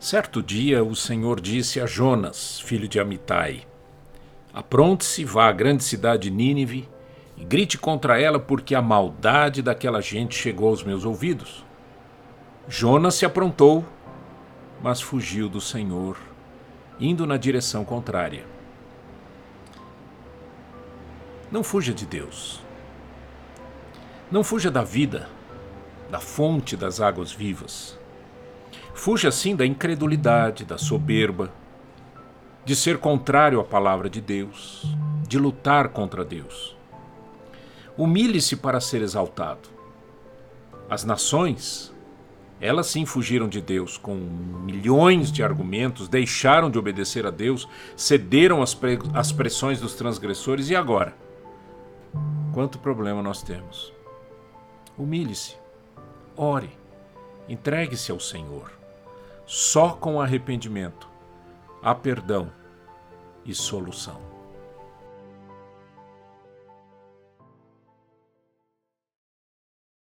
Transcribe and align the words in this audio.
Certo 0.00 0.42
dia 0.42 0.82
o 0.82 0.96
Senhor 0.96 1.42
disse 1.42 1.78
a 1.78 1.84
Jonas, 1.84 2.58
filho 2.60 2.88
de 2.88 2.98
Amitai: 2.98 3.66
Apronte-se, 4.50 5.26
vá 5.26 5.46
à 5.46 5.52
grande 5.52 5.84
cidade 5.84 6.30
Nínive 6.30 6.88
e 7.36 7.44
grite 7.44 7.76
contra 7.76 8.18
ela, 8.18 8.40
porque 8.40 8.74
a 8.74 8.80
maldade 8.80 9.60
daquela 9.60 10.00
gente 10.00 10.34
chegou 10.34 10.68
aos 10.70 10.82
meus 10.82 11.04
ouvidos. 11.04 11.66
Jonas 12.66 13.16
se 13.16 13.26
aprontou, 13.26 13.84
mas 14.82 15.02
fugiu 15.02 15.50
do 15.50 15.60
Senhor, 15.60 16.16
indo 16.98 17.26
na 17.26 17.36
direção 17.36 17.84
contrária. 17.84 18.46
Não 21.52 21.62
fuja 21.62 21.92
de 21.92 22.06
Deus. 22.06 22.62
Não 24.30 24.42
fuja 24.42 24.70
da 24.70 24.82
vida, 24.82 25.28
da 26.10 26.20
fonte 26.20 26.74
das 26.74 27.02
águas 27.02 27.30
vivas. 27.30 27.99
Fuja 28.94 29.28
assim 29.28 29.56
da 29.56 29.64
incredulidade, 29.64 30.64
da 30.64 30.76
soberba, 30.76 31.52
de 32.64 32.76
ser 32.76 32.98
contrário 32.98 33.60
à 33.60 33.64
palavra 33.64 34.08
de 34.08 34.20
Deus, 34.20 34.84
de 35.26 35.38
lutar 35.38 35.88
contra 35.88 36.24
Deus. 36.24 36.76
Humilhe-se 37.96 38.56
para 38.56 38.80
ser 38.80 39.02
exaltado. 39.02 39.68
As 40.88 41.04
nações, 41.04 41.94
elas 42.60 42.88
sim 42.88 43.06
fugiram 43.06 43.48
de 43.48 43.60
Deus 43.60 43.96
com 43.96 44.14
milhões 44.14 45.30
de 45.30 45.42
argumentos, 45.42 46.08
deixaram 46.08 46.70
de 46.70 46.78
obedecer 46.78 47.26
a 47.26 47.30
Deus, 47.30 47.68
cederam 47.96 48.62
às, 48.62 49.32
pressões 49.32 49.80
dos 49.80 49.94
transgressores 49.94 50.68
e 50.68 50.76
agora? 50.76 51.14
Quanto 52.52 52.78
problema 52.78 53.22
nós 53.22 53.42
temos? 53.42 53.92
Humilhe-se, 54.98 55.56
ore, 56.36 56.70
entregue-se 57.48 58.10
ao 58.10 58.20
Senhor. 58.20 58.79
Só 59.52 59.94
com 59.94 60.20
arrependimento 60.20 61.10
há 61.82 61.92
perdão 61.92 62.52
e 63.44 63.52
solução. 63.52 64.20